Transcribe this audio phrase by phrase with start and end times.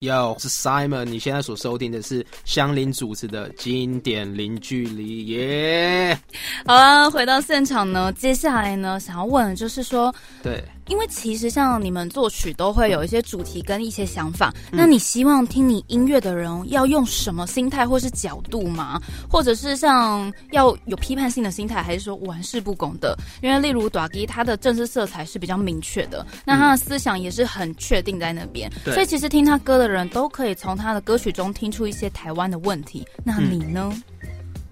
[0.00, 1.04] Yo，是 Simon。
[1.04, 6.18] 你现在所收听的是香邻主持的经典零距离耶。
[6.64, 19.00] 好了，回到现场呢，接下来呢，想要问的就是说，对，因为其实像你们作曲都会有一些主题跟一些想法，那你希望听你音乐的人要用什么心态或是角度吗？
[19.30, 23.16] 或者是像要有批判性的心态，还是说玩世不恭的？
[23.40, 33.06] 因为例如短吉他的政治色彩是比较明确的，那他的思想也是很确定在那边，对所以其实听他歌的人都可以从他的歌曲中听出一些台湾的问题。
[33.24, 33.92] 那你呢？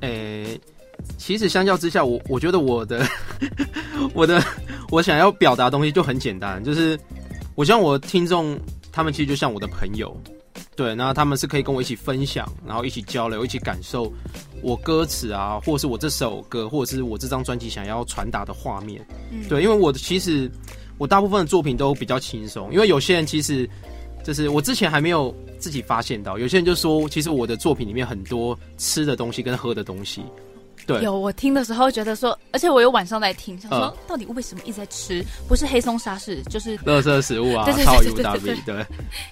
[0.01, 0.61] 诶、
[1.17, 3.07] 其实相较之下，我我觉得我的
[4.15, 4.43] 我的
[4.91, 6.99] 我想要表达的东西就很简单，就是
[7.55, 8.59] 我希望我的听众
[8.93, 10.17] 他们其实就像我的朋友，
[10.77, 14.13] 对，那他们是可以跟我一起分享，然后一起交流，一起感受
[14.63, 19.05] 我歌词啊，或者是我这首歌，或者是我这张专辑想要传达的画面。
[19.31, 20.51] 嗯对，因为我的其实
[20.99, 23.69] 我大部分的作品都比较轻松，因为有些人其实
[24.25, 30.23] 就是我之前还没有自己发现到，有些人就说，其实我的作品里面很多吃的东西跟喝的东西。
[30.89, 35.23] 对有我听的时候觉得说，而且我有晚上在听，想说嗯到底为什么一直在吃？
[35.47, 38.87] 不是黑松沙士，就是垃圾食物啊超对 U 对 W，对对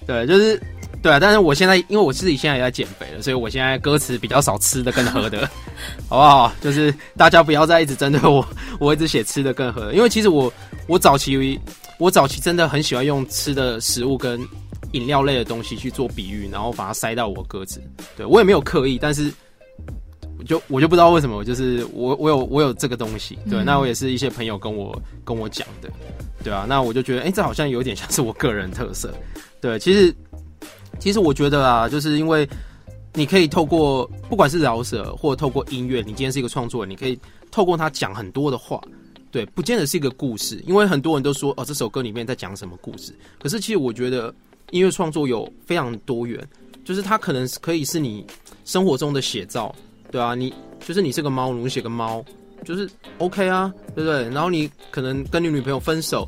[0.06, 0.62] 对，就是
[1.02, 1.18] 对啊。
[1.18, 5.48] 但是我现在因为我自己现在也在减肥了，所以我现在歌词比较少吃的跟喝的，
[6.10, 6.52] 好不好？
[6.60, 8.46] 就是大家不要再一直针对我，
[8.78, 10.52] 我一直写吃的跟喝的，因为其实我
[10.86, 11.58] 我早期
[11.98, 14.38] 我早期真的很喜欢用吃的食物跟
[14.92, 17.80] 饮料类的东西去做比喻，然后把它塞到我歌词。
[18.14, 19.32] 对我也没有刻意，但是。
[20.39, 25.91] 我就我就不知道为什么，就是我我有我有这个东西，对，嗯那我也是一些朋友跟我跟我讲的，
[26.45, 29.12] 对啊，那我就觉得，哎、这好像有点像是我个人特色。
[29.61, 30.14] 对，其实
[30.98, 32.48] 其实我觉得啊，就是因为
[33.14, 37.19] 你可以透过不管是饶舌或者透过音乐，你今天是一个创作人，你可以
[37.51, 38.81] 透过它讲很多的话。
[39.33, 43.12] 对，不见得是一个故事，因为很多人都说哦，这首歌里面在讲什么故事。
[43.39, 44.34] 可是其实我觉得
[44.70, 46.42] 音乐创作有非常多元，
[46.84, 48.25] 就是它可能是可以是你
[48.64, 49.75] 生活中的写照，
[50.17, 50.50] 对啊，你
[50.81, 52.25] 就是你是个猫奴，你写个猫，
[52.64, 54.23] 就是 OK 啊，对不对？
[54.30, 56.27] 然后你可能跟你女朋友分手，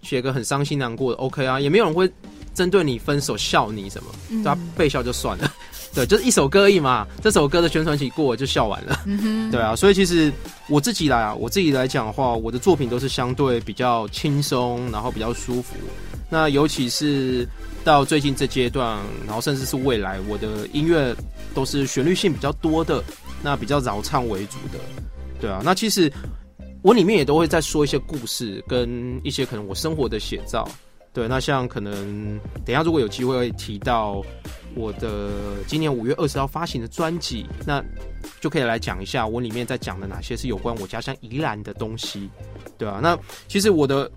[0.00, 2.10] 写个很伤心难过的 OK 啊，也没有人会
[2.54, 5.52] 针对你分手笑你什么，嗯对啊，被笑就算了，
[5.94, 10.32] 对，就是一首歌而已嘛，这首歌的宣传期过了就笑完了，嗯，对啊，所以其实
[10.70, 15.74] 我自己来啊，我自己来讲的话，我的作品都是相对比较轻松，然后比较舒服。
[16.30, 17.46] 那尤其是
[17.84, 21.14] 到最近这阶段，然后甚至是未来，我的音乐
[21.54, 23.04] 都是旋律性比较多的，
[23.42, 24.78] 那比较饶唱为主的，
[25.40, 25.60] 对啊。
[25.64, 26.12] 那其实
[26.82, 30.68] 我里面也都会在说一些故事，跟一些可能我生活的写照。
[31.12, 34.22] 对，那像可能等下如果有机会会提到
[34.74, 35.30] 我的
[35.66, 37.82] 今年五月二十号发行的专辑，那
[38.38, 42.28] 就可以来讲一下我里面在讲的哪些是有关我家乡宜兰的东西，
[42.76, 43.18] 对啊，那
[43.48, 44.10] 其实我的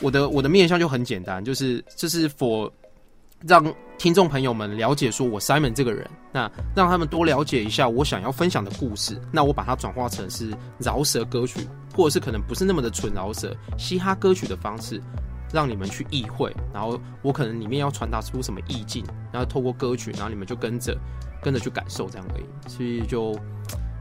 [0.00, 2.70] 我的我的面向就很简单，就是就是佛
[3.46, 3.64] 让
[3.98, 11.66] 听众朋友们了解说我 Simon 这个人，那让他们多了解一下我想要分享的故事，那我把它转化成是饶舌歌曲，
[11.96, 15.02] 或者是可能不是那么的纯饶舌嘻哈歌曲的方式。
[15.52, 20.96] 让你们去意会，然后我可能里面要传达出什么意境，然后透过歌曲，然后你们就跟着
[21.42, 23.38] 跟着去感受这样而已，所以就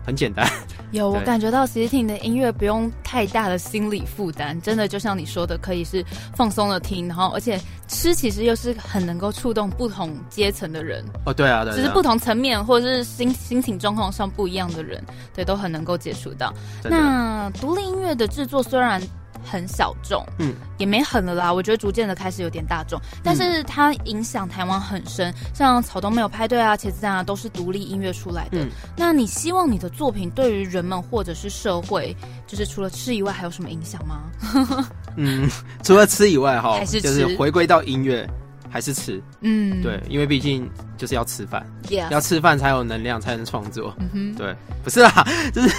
[0.05, 0.47] 很简单。
[0.91, 6.03] 有我感觉到，其实听你的音乐不用太大的心理负担，真的就像你说的，可以是
[6.35, 7.57] 放松的听，然后而且
[7.87, 15.01] 吃其实又是很能够触动不同阶层的人，哦，对啊，对啊，就是不同层面或者是心心情状况上不一样的人，
[15.33, 16.53] 对，都很能够接触到。
[16.83, 19.01] 那独立音乐的制作虽然
[19.43, 28.63] 很小众，嗯，也没很了啦，我觉得逐渐的开始有点大众，但是它影响台湾很深，像草东没有派对啊、茄子蛋啊，都是独立音乐出来的。
[28.63, 28.69] 嗯。
[28.95, 32.15] 那你希望你的作品对于人们或者是社会，
[32.47, 34.31] 就是除了吃以外，还有什么影响吗？
[35.17, 35.49] 嗯，
[35.83, 38.27] 除了吃以外，哈， 还是就是吃回归到音乐，
[38.69, 41.65] 还是吃，嗯，对，因为毕竟就是要吃饭。
[42.09, 43.93] 要吃饭才有能量，才能创作。
[43.99, 45.75] 嗯哼，对，不是啦， 就是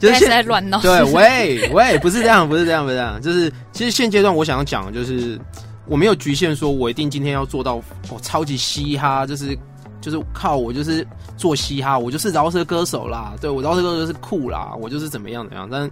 [0.00, 5.38] 就是在乱闹，对， 喂喂，不是这样，不是这样，不是这样，就是其实现阶段我想要讲的就是，
[5.86, 7.76] 我没有局限说我一定今天要做到
[8.10, 9.56] 哦超级嘻哈，就是
[10.00, 11.06] 就是靠我就是
[11.36, 15.90] 做嘻哈，我就是饶舌歌手啦，对我饶舌歌手就是酷啦，我就是怎么样怎么样，但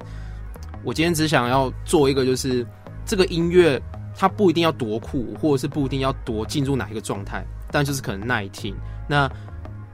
[0.84, 2.66] 我今天只想要做一个就是
[3.06, 3.80] 这个音乐
[4.16, 8.74] 它不一定要多酷，或者是不一定要多进入哪一个状态，但就是可能耐听。
[9.08, 9.30] 那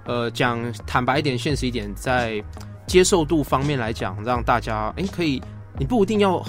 [0.05, 2.43] 呃讲坦白一点、现实一点，在
[2.91, 5.41] 接受度方面来讲，让大家诶可以，
[5.79, 6.45] 你不一定要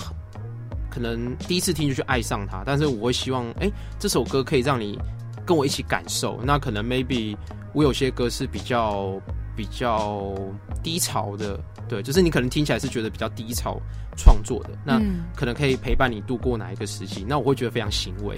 [0.89, 4.99] 可能第一次听就去爱上它，但是我会希望诶这首歌可以让你
[5.45, 6.39] 跟我一起感受。
[6.43, 7.37] 那可能 maybe
[7.73, 9.21] 我有些歌是比较
[9.55, 10.33] 比较
[10.81, 13.79] 低潮的，对，就是你可能听起来是觉得比较低潮
[14.17, 18.35] 创作的，那嗯可能可以陪伴你度过哪一个时期，那我会觉得非常欣慰。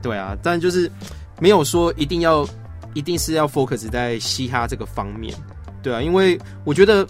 [0.00, 0.90] 对啊，但就是
[1.38, 2.48] 没有说一定要
[2.94, 5.34] 一定是要 focus 在嘻哈这个方面，
[5.82, 7.06] 对啊，因为我觉得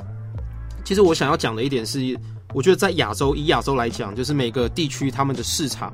[0.85, 2.17] 其实我想要讲的一点是，
[2.53, 5.93] 我觉得在亚洲以亚洲来讲，就是每个地区他们的市场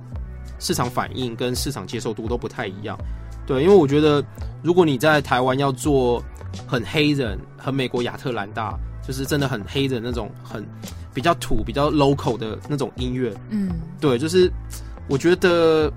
[0.59, 2.99] 市场反应跟市场接受度都不太一样，
[3.47, 4.23] 对，因为我觉得
[4.63, 6.23] 如果你在台湾要做
[6.67, 10.67] 很黑人、很美国亚特兰大，就是真的很黑的那种很。
[11.13, 14.49] 比较土、比较 local 的那种音乐，嗯，对，就是
[15.09, 15.93] 我觉得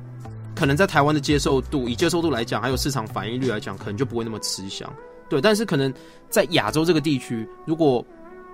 [0.56, 4.92] 可能在台湾的接受度，以接受度来讲，还有市场反应率来讲，可能就不会那么吃香。
[5.30, 5.94] 对，但是可能
[6.32, 8.04] 在亚洲这个地区，如果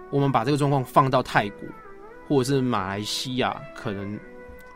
[0.10, 1.68] 我们把这个状况放到泰国
[2.28, 4.20] 或者是马来西亚，可能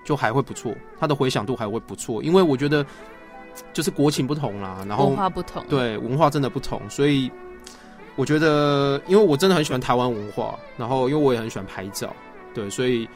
[0.04, 2.22] 就还会不错，它的回响度还会不错。
[2.24, 2.86] 因为我觉得
[3.74, 7.32] 就是国情不同啦，然后文化不同，对，文化真的不同，所以。
[8.16, 12.16] 我觉得，因为我真的很喜欢台湾文化，然后因为我也很喜欢拍照，
[12.54, 13.10] 对，所以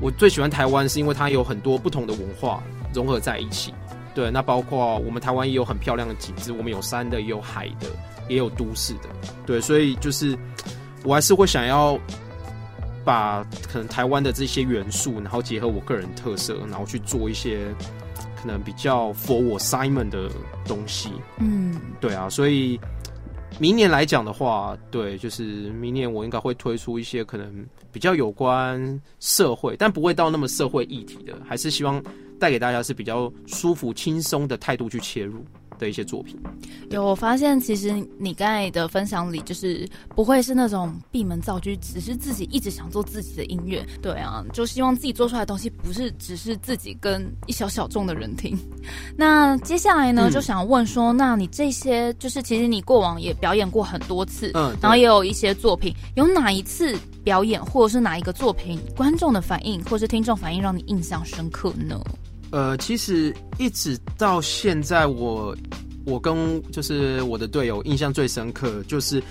[0.00, 2.62] 我最喜欢台湾是因为它有很多不同的文化
[2.94, 3.74] 融合在一起，
[4.14, 7.88] 对，那包括我们台湾也有很漂亮的景致，我们有山的，也有海的，
[8.28, 9.08] 也有都市的，
[9.44, 10.38] 对，所以就是
[11.04, 11.98] 我还是会想要
[13.04, 17.74] 把可能台湾的这些元素，然后结合我个人特色，然后去做一些
[18.40, 20.30] 可能比较 for 我 Simon 的
[20.64, 22.78] 东西，嗯，对啊，所以。
[23.60, 25.42] 明年来讲的话，对，就是
[25.72, 32.00] 明年我应该会推出一些可能比较有关社会，但不会到那么社会议题的，还是希望
[32.38, 35.44] 带给大家是比较舒服、轻松的态度去切入。
[35.78, 36.36] 的一些作品，
[36.90, 43.86] 有我发现，其实你刚才的分享里，就是不会是那种闭门造车，只是自己一直想做自己的音乐。
[44.02, 48.58] 对啊，就希望自己做出来的东西不是只是自己跟一小小众的人听。
[49.16, 62.00] 那接下来呢，就想问说，那你这些就是其实你过往也表演过很多次，嗯，然后也有一些作品，有哪一次表演或者是哪一个作品，观众的反应或是听众反应让你印象深刻呢？
[62.50, 65.54] 呃，其实一直到现在，我
[66.06, 69.22] 我跟就是我的队友印象最深刻，就是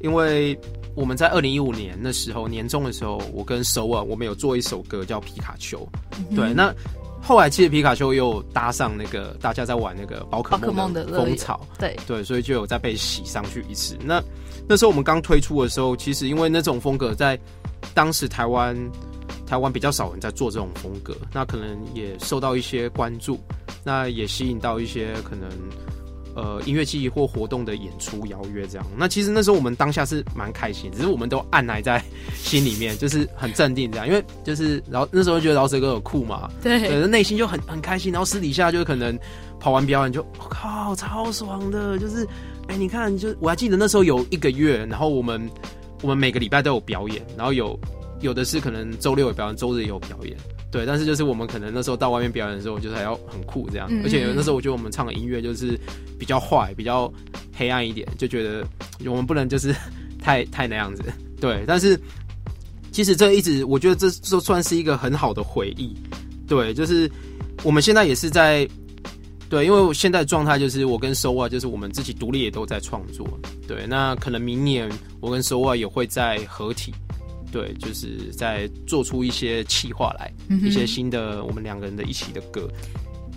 [0.00, 0.58] 因为
[0.94, 5.86] 我们在二零一五年的时候年终的时候，我跟首尔我们有做一首歌叫皮卡丘，
[6.34, 6.74] 对，那
[7.20, 13.94] 后来其实皮卡丘又搭上那个大家在玩那个宝可梦的风潮，对对，所以就有再被洗上去一次。
[14.02, 14.22] 那
[14.66, 17.38] 那时候我们刚推出的时候，其实因为那种风格在
[17.92, 18.74] 当时台湾。
[19.54, 23.38] 台湾比较少人在做这种风格，那可能也受到一些关注，
[23.84, 25.48] 那也吸引到一些可能
[26.34, 28.84] 呃音乐季或活动的演出邀约这样。
[28.98, 32.02] 那其实那时候我们当下是蛮开心，只是我们都按捺在
[32.34, 39.16] 心里面，就是很镇定这样，因为就是然后那时候觉得饶舌歌有酷嘛， 对，对，内心就很很开心，然后私底下就可能
[39.60, 42.26] 跑完表演就我靠超爽的，就是
[42.66, 45.48] 哎你看就我还记得那时候有一个月，然后我们
[46.02, 47.78] 我们每个礼拜都有表演，然后有。
[48.24, 50.34] 有的是可能周六有表演，周日也有表演，
[50.70, 50.86] 对。
[50.86, 53.86] 但是就是我们可能那时候到外面表演的时候，就是还要很酷这样。
[54.02, 55.78] 而且那时候我觉得我们唱的音乐就是
[56.18, 57.12] 比较坏、比较
[57.54, 58.66] 黑暗一点，就觉得
[59.04, 59.76] 我们不能就是
[60.18, 61.02] 太太那样子。
[61.38, 61.62] 对。
[61.66, 62.00] 但是
[62.90, 65.94] 其实这一直，我觉得这就算是一个很好的回忆。
[66.48, 67.10] 对，就是
[67.62, 68.66] 我们现在也是在
[69.50, 73.28] 对，因为我现在状态就是我跟收啊，就是我们自己独立也都在创作。
[73.68, 74.90] 对，那可能明年
[75.20, 76.94] 我跟收啊也会在合体。
[77.54, 80.28] 对，就是在做出一些企划来，
[80.60, 82.68] 一些新的我们两个人的一起的歌。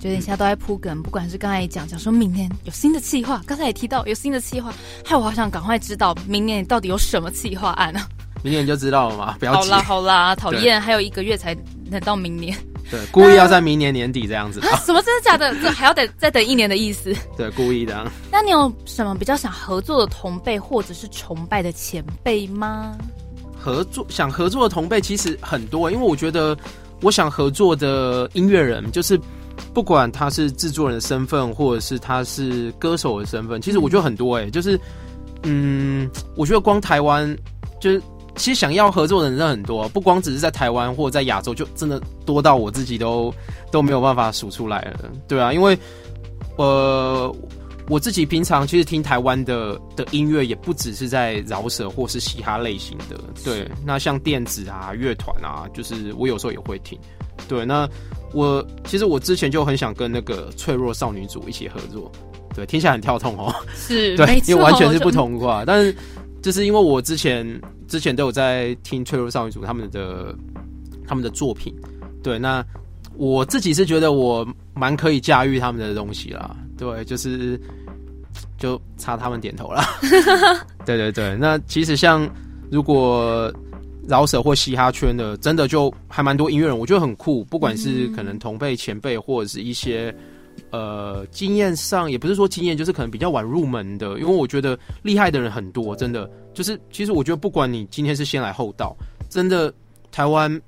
[0.02, 4.74] 觉得现在都在铺梗，不管是刚才讲讲说明年有新的企划，刚才也提到有新的企划，
[5.06, 8.08] 害我好想赶快知道明年到底有什么企划案啊！
[8.42, 11.56] 明年就知道了嘛，不要好啦好啦， 讨厌，还有一个月才
[11.92, 12.58] 能到明年。
[12.90, 14.62] 对，故意要在明年年底这样子。
[14.86, 15.54] 什么真的假的？
[15.62, 17.14] 这还要等再等一年的意思？
[17.38, 18.10] 对，故意的。
[18.32, 22.98] 那你有什么比较想合作的同辈或者是崇拜的前辈吗？
[23.68, 26.58] 合作想合作的同辈其实很多，因为我觉得
[27.02, 29.20] 我想合作的音乐人，就是
[29.74, 34.80] 不管他是制作人的身份，或者是他是歌手的身份，其实我觉得很多哎，就是
[35.44, 37.38] 嗯，我觉得光台湾
[37.82, 38.02] 就是
[38.38, 43.34] 其实想要合作的人很多，不光只是在台湾或者在亚洲，就真的多到我自己都
[43.70, 45.78] 都没有办法数出来了，对啊，因为
[46.56, 47.36] 呃。
[47.90, 53.18] 我自己平常其实听台湾的的音乐，也不只是在饶舌或是嘻哈类型的。
[53.44, 57.00] 对，那像电子啊、乐团啊，就是我有时候也会听。
[57.48, 57.88] 对，那
[58.34, 62.12] 我其实我之前就很想跟那个脆弱少女组一起合作。
[62.54, 63.54] 对，听起来很跳痛哦。
[63.76, 65.64] 是， 对，因为完全是不同话。
[65.66, 65.96] 但是
[66.42, 67.46] 就是因为我之前
[67.88, 70.36] 之前都有在听脆弱少女组他们的
[71.08, 71.74] 他们的作品。
[72.22, 72.66] 对，那
[73.16, 76.54] 我自己是觉得我蛮可以驾驭他们的东西啦。
[76.78, 77.60] 对，就是
[78.58, 79.84] 就差他们点头了。
[80.86, 82.30] 对对对，那其实像
[82.72, 83.52] 如果
[84.08, 87.44] 饶舌或嘻哈圈的，真的就还蛮多音乐人，我觉得很酷。
[87.46, 90.16] 不管是可能同辈前辈或者是一些
[90.72, 98.96] 呃经验上也不是说经验，就是可能比较晚入门的，因为我觉得厉害的人很多，真的就是其实我觉得不管你今天是先来后到，
[99.30, 99.74] 真的
[100.10, 100.62] 台湾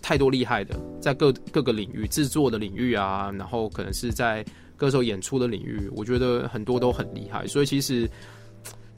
[0.00, 4.42] 太多厉害的，在各各个领域制作的领域啊，然后可能是在
[4.76, 8.08] 歌手演出的领域，我觉得很多都很厉害，所以其实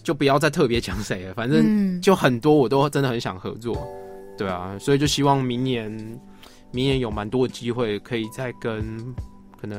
[0.02, 3.86] 就不要再特别讲谁了，反正嗯，就很多我都真的很想合作，
[4.36, 5.90] 对啊，所以就希望明年
[6.72, 8.98] 明年有蛮多的机会，可以再跟
[9.60, 9.78] 可能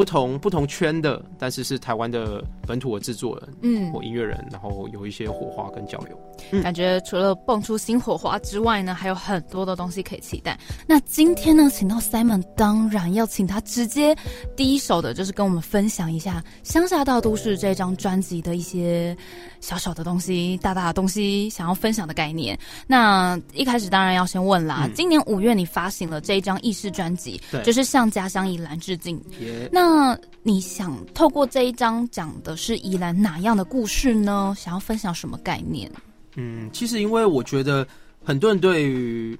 [0.00, 6.18] 不同不同圈的，但是是台湾的本土的制作人嗯或音乐人，然后有一些火花跟交流。
[6.52, 10.58] 嗯感觉除了蹦出新火花之外呢，还有很多的东西可以期待。
[10.86, 14.16] 那今天呢，请到 Simon，当然要请他直接
[14.56, 19.14] 第一手的，就是跟我们分享一下《乡下到都市》这张专辑的一些
[19.60, 22.58] 小小的东西、大大的东西，想要分享的概念。
[22.86, 29.22] 那一开始当然要先问啦，嗯今年五月你发行了这一张意识专辑，对就是向家乡以兰致敬。
[29.38, 34.54] 也那你想透过这一章讲的是宜兰哪样的故事呢？
[34.56, 35.90] 想要分享什么概念？
[36.36, 37.84] 嗯，其实因为我觉得
[38.22, 39.36] 很多人对于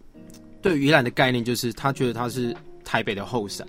[0.60, 2.54] 对于宜兰的概念，就是他觉得他是
[2.84, 3.64] 台北的后山。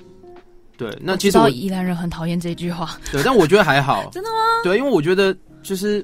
[0.76, 4.10] 对，那其实我知道宜兰人很讨厌这句话，对， 但我觉得还好。
[4.12, 4.36] 真的吗？
[4.64, 6.04] 对，因为我觉得就是，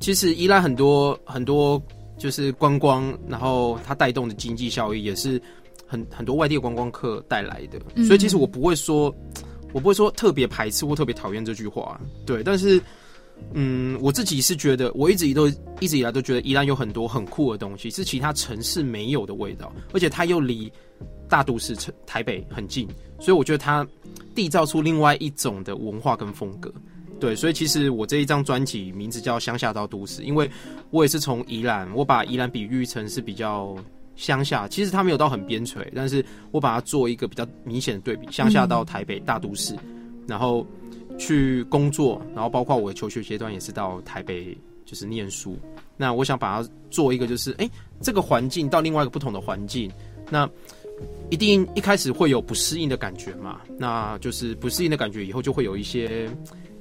[0.00, 1.82] 其实宜兰很多很多
[2.18, 5.40] 就是观光，然后它带动的经济效益也是
[5.86, 9.14] 很很多外地的观光客带来的，嗯所以其实我不会说，
[9.72, 12.80] 我不会说特别排斥或特别讨厌这句话，对，但是。
[13.54, 15.48] 嗯，我自己是觉得，我一直都
[15.80, 20.70] 一直以来都觉得宜兰有很多很酷的东西，是其他城市没有的味道，而且它又离
[21.28, 22.86] 大都市城台北很近，
[23.18, 23.84] 所以我觉得它
[24.32, 26.72] 缔造出另外一种的文化跟风格。
[27.18, 30.48] 对，所以其实我这一张专辑名字叫《乡下到都市》，因为
[30.90, 33.74] 我也是从宜兰，我把宜兰比喻成是比较
[34.16, 39.74] 乡下，其实它没有到很边陲，但是我把它做一个比较明显的对比，乡下到台北大都市，
[40.26, 40.66] 然后
[41.18, 45.56] 去工作，然后包括我的求学阶段也是到台北就是念书。
[45.96, 49.90] 那我想把它做一个，就是哎、诶这个环境到另外一个不同的环境，
[50.30, 50.48] 那
[51.30, 56.28] 一定一开始会有不适应的感觉嘛，那就是不适应的感觉以后就会有一些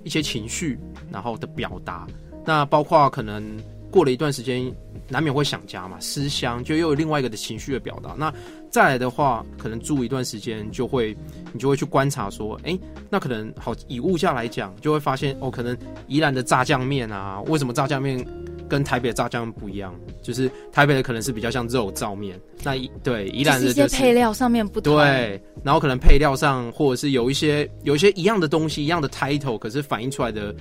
[0.03, 0.77] 一些情绪，
[1.11, 2.07] 然后的表达，
[2.45, 3.57] 那包括可能
[3.91, 4.73] 过了一段时间，
[5.09, 8.15] 难免会想家嘛，思乡，就又有另外一个的情绪的表达。
[8.17, 8.33] 那
[8.69, 11.15] 再来的话，可能住一段时间，就会
[11.51, 12.79] 你就会去观察说，哎、
[13.09, 18.25] 那可能好以物价来讲，就会发现哦，可能宜兰的炸酱面啊，为什么炸酱面
[18.69, 19.93] 跟台北的炸酱面不一样？
[20.21, 30.55] 就是台北的可能是比较像肉燥面，那宜对宜兰就是一些的就是配料上面不同。，对，然后可能配料上或者是有一些有一些一样的东西，一样的 title，可是反映出来的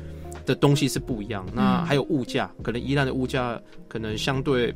[0.46, 1.46] 的东西是不一样。
[1.52, 4.74] 那嗯还有物价，可能宜兰的物价可能相对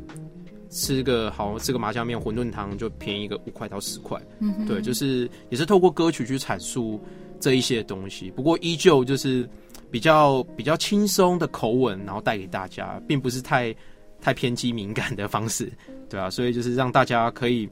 [0.70, 4.20] 吃个好吃个麻酱面、馄饨汤就便宜个五块到十块。
[4.40, 7.00] 嗯哼对，就是也是透过歌曲去阐述
[7.38, 9.48] 这一些东西，不过依旧就是
[9.90, 13.74] 比较比较轻松的口吻，然后带给大家，并不是太
[14.20, 15.70] 太偏激敏感的方式，
[16.08, 17.68] 对啊，所以就是让大家可以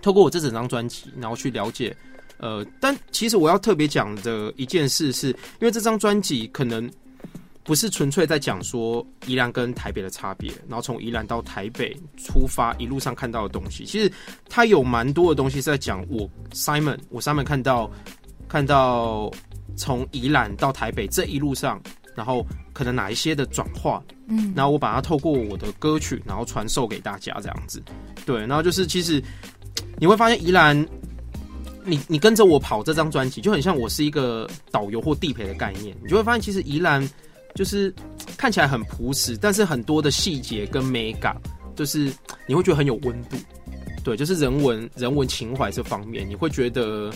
[0.00, 1.94] 透过我这整张专辑，然后去了解。
[2.38, 6.90] 呃，但其实我要特别讲的一件事是，因为这张专辑可能
[7.64, 14.10] 不是纯粹在讲说宜兰跟台北的差别，然后从宜兰到台北出发一路上看到的东西，其实
[14.48, 17.90] 它有蛮多的东西是在讲我 Simon，我 Simon 看到
[18.48, 19.30] 看到
[19.76, 21.80] 从宜兰到台北这一路上，
[22.16, 27.82] 然后可能哪一些的转化，嗯，然后我把它透过我的歌曲，然后传授给大家这样子。
[28.26, 29.22] 对，然后就是其实
[29.98, 30.76] 你会发现宜兰，
[31.84, 37.08] 你你跟着我跑这张专辑，就很像我是一个导游或地陪的概念，你就会发现其实宜兰
[37.54, 37.92] 就是
[38.36, 41.36] 看起来很朴实，但是很多的细节跟美感，
[41.76, 42.12] 就是
[42.46, 43.36] 你会觉得很有温度。
[44.04, 47.12] 对，就是人文人文情怀这方面，你会觉得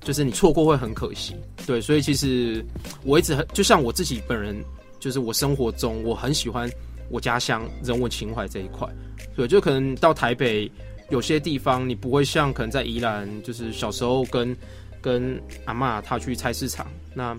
[0.00, 1.34] 就是你错过会很可惜。
[1.66, 2.64] 对，所以其实
[3.02, 4.62] 我一直很就像我自己本人，
[5.00, 6.70] 就是我生活中我很喜欢
[7.10, 8.86] 我家乡人文情怀这一块。
[9.34, 10.70] 对，就可能到台北
[11.08, 14.54] 有些地方，你不会像可能在宜兰，就是小时候跟
[15.00, 17.34] 跟阿嬷她去菜市场，那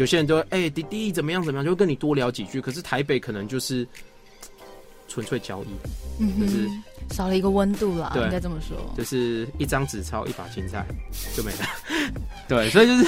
[0.00, 2.58] 有些人都会哎、弟弟怎么样怎么样，就会跟你多聊几句。
[2.58, 3.86] 可是台北可能就是
[5.08, 5.66] 纯粹交易，
[6.20, 6.66] 嗯就是，
[7.14, 8.78] 少了一个温度啦，对应该这么说。
[8.96, 10.86] 就是一张纸钞一把青菜
[11.36, 11.58] 就没了。
[12.48, 13.04] 对，所以就是，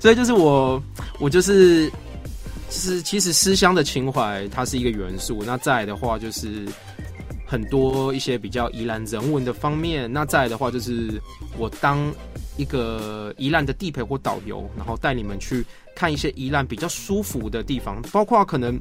[0.00, 0.80] 所以就是我，
[1.18, 1.90] 我就是，
[2.68, 5.42] 就是其实思乡的情怀它是一个元素。
[5.44, 6.64] 那再来的话就是
[7.44, 10.08] 很多一些比较宜兰人文的方面。
[10.12, 11.20] 那再来的话就是
[11.58, 11.98] 我当
[12.56, 18.80] 一个宜兰的地陪或导游，然后带你们去看一些宜兰比较舒服的地方，包括可能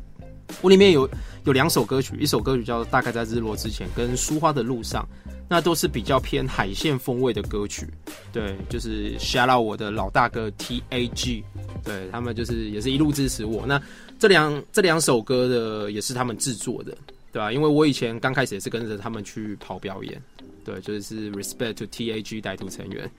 [0.61, 1.09] 我里面有
[1.45, 5.07] 有两首歌曲，一首歌曲叫《大概在日落之前》，跟《书花的路上》，
[5.47, 7.87] 那都是比较偏海线风味的歌曲。
[8.31, 11.43] 对，就是 shout out 我的老大哥 T A G，
[11.83, 13.65] 对他们就是也是一路支持我。
[13.65, 13.81] 那
[14.17, 16.97] 这两这两首歌的也是他们制作的，
[17.31, 17.51] 对吧？
[17.51, 20.21] 因为我以前刚开始也是跟着他们去跑表演，
[20.65, 23.09] 对，就是 respect to T A G 带徒成员。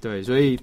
[0.00, 0.56] 对，所以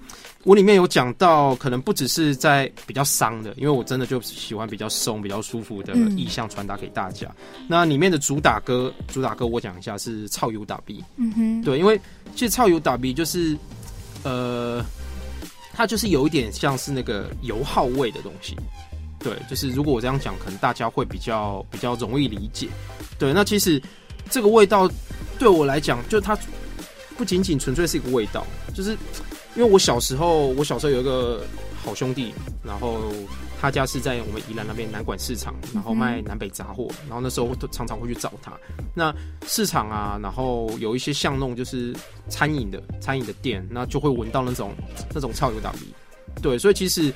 [0.44, 7.30] 我里面有讲到，可能不只是在比较伤的，因为我真的就喜欢比较松、比较舒服的意象传达给大家。
[7.68, 11.00] 那里面的主打歌，主打歌我讲一下是《超油打 B》。
[11.16, 12.00] 嗯哼，对，因为
[12.34, 13.54] 其实《超油打 B》就是，
[14.22, 14.82] 呃，
[15.74, 18.56] 它就是有一点像是那个油耗味的东西。
[19.18, 22.68] 对，就是如果我这样讲，可能大家会比较比较容易理解。
[23.18, 23.82] 对，那其实
[24.30, 24.90] 这个味道
[25.38, 26.38] 对我来讲，就它。
[27.18, 28.94] 不仅仅纯粹是一个味道，就是
[29.56, 31.42] 因为我小时候，我小时候有一个
[31.82, 33.00] 好兄弟，然后
[33.58, 38.52] 他家是在我们宜兰那边南管市场，然后卖南北杂货，然后那时候都常常会去找他。
[38.94, 39.14] 那
[39.46, 41.94] 市场啊，然后有一些巷弄就是
[42.28, 44.72] 餐饮的餐饮的店，那就会闻到那种
[45.14, 45.94] 那种超油大鼻。
[46.42, 47.10] 对，所以其实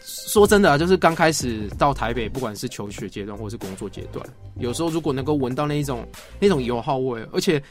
[0.00, 4.26] 说真的啊，就是刚开始到台北，不管是求学阶段或是工作阶段，
[4.56, 6.08] 有时候如果能够闻到那一种
[6.40, 7.62] 那种油耗味，而且。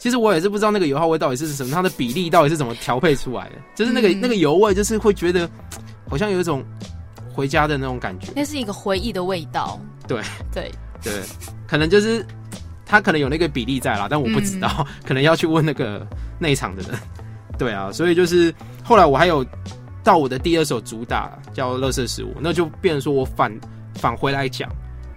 [0.00, 3.56] 其实我也是不知道那个油耗味到底是什么，它的比例到底是怎么调配出来的。
[3.76, 5.48] 就是那个那个油味，就是会觉得
[6.08, 6.64] 好像有一种
[7.32, 8.32] 回家的那种感觉。
[8.34, 9.78] 那是一个回忆的味道。
[10.08, 11.12] 对对对，
[11.68, 12.24] 可能就是
[12.86, 16.04] 他可能有那个比例在啦，但我不知道， 可能要去问那个
[16.38, 16.98] 内场的人。
[17.58, 18.52] 对啊，所以就是
[18.82, 19.44] 后来我还有
[20.02, 23.52] 到我的第二首主打叫《乐色食物》，那就变成说我返
[23.96, 24.66] 返回来讲。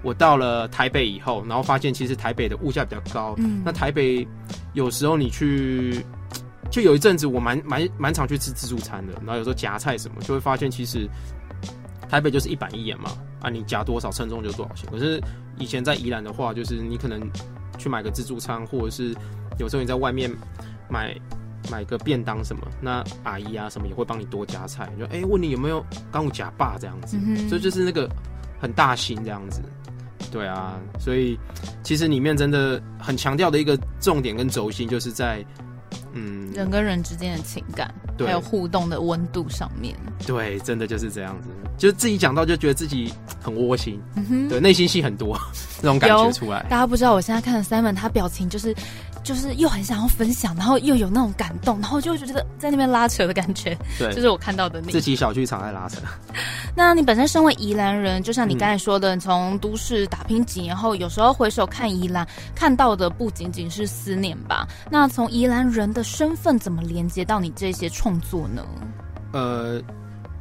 [0.03, 3.33] 我到了台北以后，然后发现其实台北的物价比较高。
[3.37, 4.27] 嗯，那台北
[4.73, 6.05] 有时候你去，
[6.69, 11.07] 就有一阵子我蛮蛮蛮常去吃自助餐的，然后有时候夹菜什么，就会发现其实
[12.09, 14.89] 台北就是一板一眼嘛，啊，你夹多少称重就多少钱。
[14.91, 15.21] 可是
[15.57, 17.21] 以前在宜兰的话，就是你可能
[17.77, 19.15] 去买个自助餐，或者是
[19.57, 20.29] 有时候你在外面
[20.89, 21.15] 买
[21.71, 25.81] 买个便当什么，那阿姨啊什么也会帮你多夹菜，就哎问你有没有
[26.11, 27.17] 刚夹霸这样子，
[27.47, 28.09] 所以就是那个
[28.59, 29.61] 很大心这样子。
[30.33, 31.37] 对啊，所以
[31.83, 35.45] 其实里面真的很强调的一个重点跟轴心，就是在
[36.13, 39.95] 嗯人跟人之间的情感，还有互动的温度上面。
[40.25, 44.01] 对，真的就是这样子，就是自己讲到就觉得自己很窝心，
[44.49, 45.39] 对，内心戏很多
[45.83, 46.63] 那种感觉出来。
[46.63, 48.75] 大家不知道，我现在看 Simon，他表情就是。
[49.23, 55.97] 就是又很想要分享，然后又有那种感动，然后就觉得在那边拉扯的感觉，对，就是我看到的那自己小剧场在拉扯。
[56.75, 64.67] 那你本身身为宜兰人，就像你刚才说的，从都市打拼几年后，有时候回首看宜兰，看到的不仅仅是思念吧？
[64.91, 68.65] 那从宜兰人的身份，怎么连接到你这些创作呢？
[69.31, 69.81] 呃，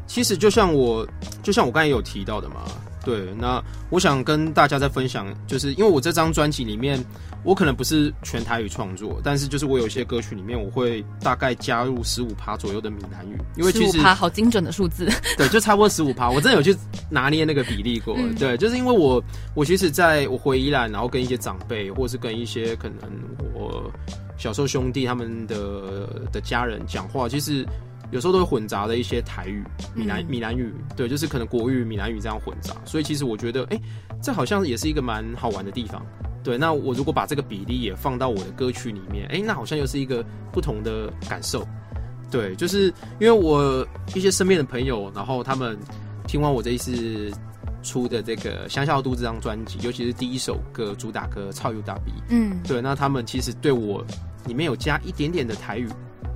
[0.06, 1.06] 其实就像我，
[1.42, 2.62] 就像我刚才有提到的嘛。
[3.04, 7.04] 对，那我想跟大家再分享，就是因为我这张专辑里面，
[7.42, 16.76] 我可能不是全台语创作，但是就是我有一些歌曲里面，我会大概加入十五趴左右的闽南语，因为十五趴好精准的数字，对，就差不多十五趴，我真的有去
[17.10, 19.22] 拿捏那个比例过，对，就是因为我
[19.54, 23.10] 我其实在我回宜兰，然后跟一些长辈，或是跟一些可能
[23.52, 23.90] 我
[24.38, 27.66] 小时候兄弟他们的的家人讲话，其实。
[28.12, 33.80] 有时候都会混杂的一些台语、闽南闽南语，对，就是可能国语、闽南语这样混杂，所以其实我觉得，哎，
[34.22, 36.04] 这好像也是一个蛮好玩的地方。
[36.44, 41.66] 对，那我如果把这个比例也放到我的歌曲里面，哎，那好像又是一个不同的感受。
[42.30, 42.86] 对，就是
[43.18, 45.78] 因为我一些身边的朋友，然后他们
[46.26, 47.32] 听完我这一次
[47.82, 54.04] 出的这个《乡下都》这张专辑，尤其是第一首歌主打歌《超有大鼻》，嗯，对，那他们其实对我
[54.46, 55.88] 里面有加一点点的台语。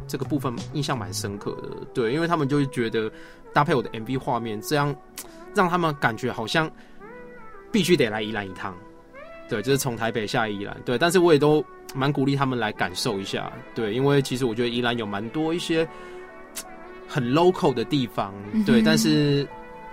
[0.06, 3.10] 这个部分印象蛮深刻的，对，因为他们就会觉得
[3.52, 4.94] 搭配我的 MV 画面，这样
[5.54, 6.70] 让他们感觉好像
[7.70, 8.76] 必须得来宜兰一趟，
[9.48, 11.64] 对，就是从台北下宜兰，对，但是我也都
[11.94, 15.86] 蛮鼓励他们来感受一下，对，因为其实我觉得宜兰有蛮多一些
[17.08, 19.46] 很 local 的地方，对，但是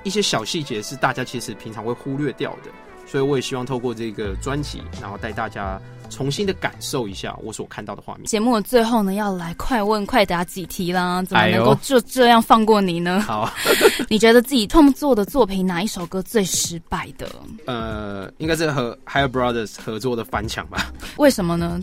[0.04, 2.72] 一些小细节是大家其实平常会忽略掉的。
[3.06, 8.26] 所以我也希望透过这个专辑，然后带大家重新的感受一下我所看到的画面。
[8.26, 13.22] 节目的最后呢，要来快问快答几题啦，怎么能够就这样放过你呢？
[13.22, 13.52] 好，
[14.10, 17.28] 你觉得自己创作的作品哪一首歌最失败的？
[17.66, 20.92] 呃，应该是和 Higher Brothers 合作的翻墙吧？
[21.18, 21.82] 为什么呢？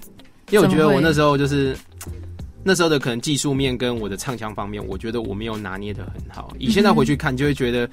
[0.51, 1.77] 因为我觉得我那时候就是
[2.63, 6.53] 那时候的可能技术面跟我的唱腔方面，我觉得我没有拿捏的很好。
[6.59, 7.89] 以现在回去看，就会觉得。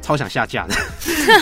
[0.00, 0.74] 超想下架的，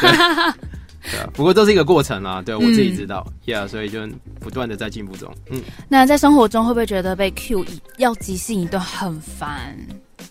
[1.10, 4.00] 对啊，不过这是一个过程啊，对我自己知道，Yeah，所以就
[4.40, 5.32] 不断的在进步中。
[5.50, 9.76] 嗯，那在生活中会不会觉得被 Q 一要即兴一段很烦？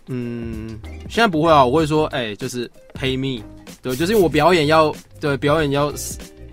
[0.07, 0.79] 嗯，
[1.09, 3.43] 现在不会啊，我会说，哎，就是 Pay me，
[3.81, 5.93] 对，就是因为我表演要对表演要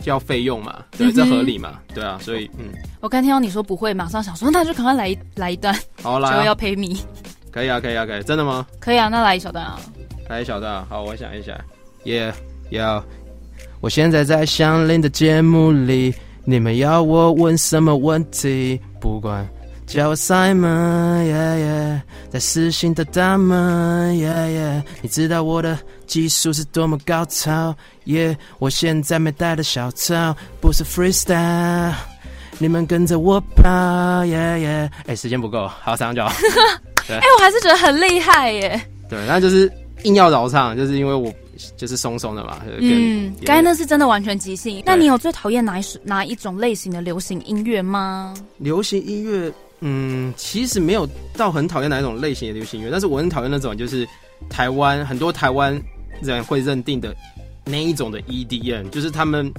[0.04, 2.66] 要费用嘛，对，这合理嘛，对啊，所以嗯，
[3.00, 6.98] 我刚听到你说不会，马上想说那就赶快来一来一段，好来、啊，就要 pay me，，
[7.50, 8.66] 可以啊，可以啊，可以，真的吗？
[8.78, 9.78] 可以啊，那来一小段啊，
[10.28, 11.58] 来一小段，好，我想一下
[12.04, 12.32] ，Yeah，
[12.70, 13.02] 要，
[13.80, 19.46] 我现在在相邻的节目里，你们要我问什么问题，不管。
[19.86, 27.72] 叫我 yeah，在私信的大门，yeah yeah，你知道我的技术是多么高超
[28.04, 31.92] ，yeah，我现在没带的小抄，不是 freestyle，
[32.58, 33.62] 你们跟着我跑
[34.24, 36.34] yeah，哎，时间不够，还有三就好。
[37.08, 38.80] 哎，我还是觉得很厉害耶。
[39.08, 39.70] 对，那就是
[40.06, 41.32] 硬要饶唱，就是因为我
[41.76, 42.62] 就是松松的嘛。
[42.78, 44.82] 嗯，刚才那是真的完全即兴。
[44.86, 48.32] 那你有最讨厌哪一哪一种类型的流行音乐吗？
[48.58, 49.52] 流行音乐。
[49.80, 54.06] 嗯，其实没有到很讨厌哪一种类型的流行音乐，但是我很讨厌那种就是
[54.48, 55.78] 台湾很多台湾
[56.22, 57.14] 人会认定的
[57.64, 59.52] 那一种的 EDM，就是他们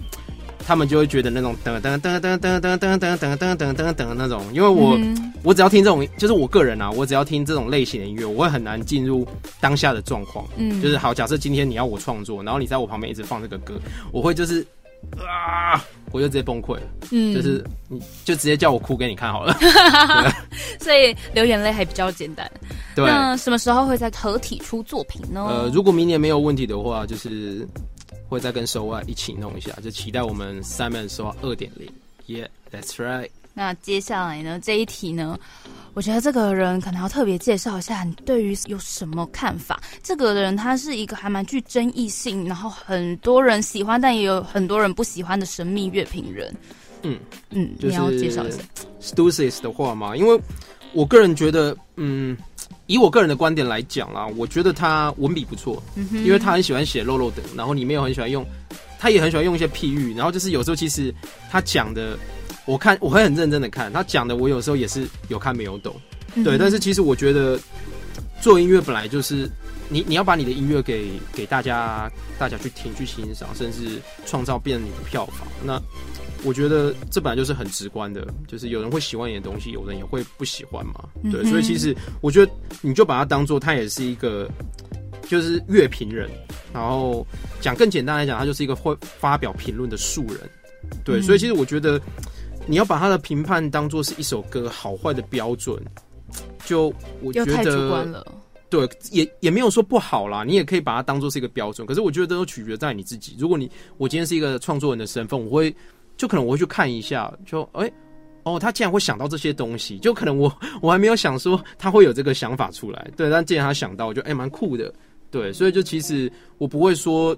[0.67, 4.99] 他们就会觉得那种噔噔噔噔噔噔噔噔噔噔噔噔噔那种，因为我
[5.41, 9.25] 我只要听这种，就是我个人啊，我只要听这种类型的音乐，我会很难进入
[9.61, 10.45] 当下的状况。
[10.57, 13.79] 嗯，就是好，假设今天你要我创作，然后你在我旁边一直放这个歌，
[14.11, 14.67] 我会就是。
[15.15, 15.85] 啊！
[16.11, 19.55] 我就直接崩溃了，嗯，就是你就直接叫我哭给你看好了，
[20.81, 22.49] 所以流眼泪还比较简单。
[22.95, 25.45] 对，那什么时候会在合体出作品呢？
[25.47, 27.65] 呃，如果明年没有问题的话，就是
[28.27, 31.89] 会再跟收外一起弄一下，就期待我们 Simon 收二点零。
[32.27, 33.29] Yeah，that's right。
[33.53, 34.59] 那接下来呢？
[34.59, 35.39] 这一题呢？
[35.95, 39.81] 我觉得这个人可能要特别介绍一下，你对于有什么看法？
[40.03, 46.53] 这个人他是一个还蛮具争议性，然后很多人喜欢，但也有很多人不喜欢的神秘乐评人。
[47.01, 47.17] 嗯
[47.49, 48.57] 嗯，你要介绍一下
[49.01, 50.15] Stussy 的话吗？
[50.15, 50.39] 因为
[50.93, 52.37] 我个人觉得，嗯，
[52.87, 58.43] 以我个人的观点来讲啦，我觉得他文笔不错，因为他很喜欢写肉肉的，然后里面又很喜欢用，
[58.97, 61.13] 他也很喜欢用一些譬喻，然后就是有时候其实
[61.51, 62.17] 他讲的。
[62.65, 65.95] 我看我会很认真的看他讲的，我有时候也是有看没有懂，
[66.43, 66.57] 对。
[66.57, 67.57] 但是其实我觉得
[68.41, 69.49] 做音乐本来就是
[69.89, 75.47] 你你要把你的音乐给给大家大家去听去欣赏，甚至创造变你的票房。
[75.63, 75.81] 那
[76.43, 81.09] 我觉得这本来就是很直观的，就是有人会喜欢你的东西，有人也会不喜欢嘛。
[81.31, 84.49] 对，所以其实我觉得你就把它当做他也是一个
[85.27, 86.29] 就是乐评人，
[86.73, 87.25] 然后
[87.61, 90.37] 讲更简单来讲，他就是一个会发表评论的素人。
[91.03, 92.01] 对，所以其实我觉得。
[92.69, 95.81] 你要把他的评判当做是一首歌好坏的标准，
[96.65, 98.27] 就我觉得，
[98.69, 100.43] 对，也也没有说不好啦。
[100.43, 103.35] 你也可以把它当做是一个标准，可是我觉得都取决在你自己。
[103.39, 105.75] 如果你我今天是一个创作人的身份，我会
[106.15, 107.91] 就可能我会去看一下，就哎
[108.43, 110.51] 哦，他竟然会想到这些东西，就可能我
[110.81, 114.93] 我还没有想说他会有这个想法出来，对，但既然他想到，我觉得哎蛮酷的，
[115.31, 117.35] 对，所以就其实我不会说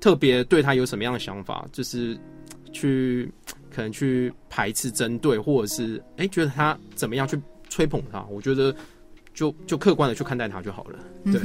[0.00, 2.18] 特别对他有什么样的想法，就是
[2.72, 3.30] 去。
[3.74, 7.40] 可能去排斥、针对，或者是哎，觉得他怎么样去
[7.70, 8.22] 吹捧他？
[8.30, 8.76] 我觉得
[9.34, 10.98] 就就客观的去看待它就好了。
[11.24, 11.40] 对，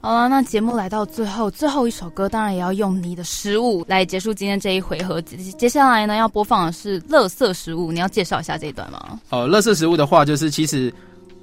[0.00, 5.20] 好了，那节目来到最后，最后一首歌当然也要用你的食物来结束今天这一回合。
[5.22, 9.20] 接下来呢，要播放的是《乐色食物》，你要介绍一下这一段吗？
[9.30, 10.92] 呃，《乐色食物》的话，就是其实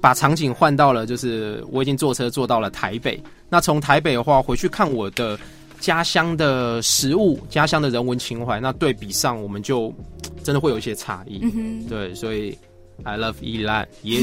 [0.00, 3.22] 把场景换到了，就是我已经坐车坐到了台北。
[3.48, 5.38] 那从台北的话，回去看我的。
[5.80, 9.94] 家乡的食物，家乡的人文情怀，那对比上，我们就
[10.42, 11.38] 真的会有一些差异。
[11.40, 12.58] 嗯对，所以。
[13.04, 14.20] I love 依兰，耶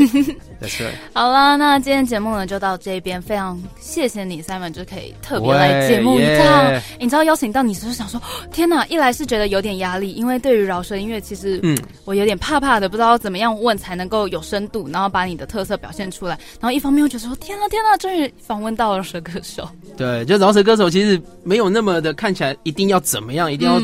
[0.61, 0.91] ，That's right。
[1.13, 6.71] 好了，那今天节目呢就到这边，非常谢谢你，Simon 就可以特别来节目一趟。
[6.99, 8.85] 你知道邀请到你时候想说，天哪！
[8.87, 16.37] 一来是觉得有点压力，因为对于饶舌音乐，其实嗯，我有点怕怕的，不知道怎么样问才能够有深度，然后把你的特色表现出来。
[16.59, 19.67] 然后一方面又觉得说，天哪，天哪，终于访问到了饶舌歌手。
[19.95, 23.79] 对，就饶舌歌手其实没有那么的看起来一定要怎么样，一定要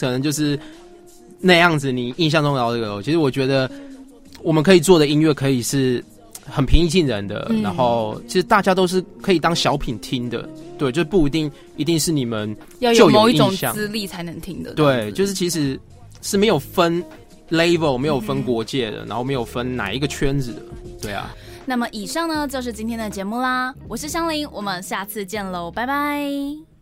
[0.00, 0.58] 可能就是
[1.38, 1.92] 那样子。
[1.92, 3.70] 你印象中饶舌歌手，其实我觉得。
[4.44, 6.04] 我们可以做的音乐可以是
[6.44, 10.46] 很平易近人的，然后其实大家都是可以当小品听的，
[10.78, 15.80] 对，就不一定一定是你们要有某一种资历才能听的，对，就是其实
[16.20, 17.02] 是没有分
[17.50, 20.62] level，没有分国界的，然后没有分哪一个圈子的，
[21.00, 21.34] 对啊。
[21.64, 26.73] 那么以上呢就是今天的节目啦，我是香菱，我们下次见喽，拜拜。